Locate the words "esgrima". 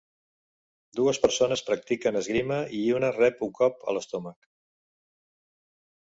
2.21-2.57